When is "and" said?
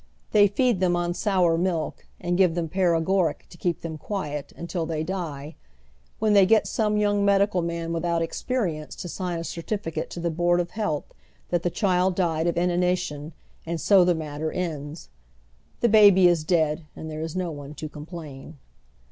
2.19-2.35, 13.63-13.79, 16.95-17.07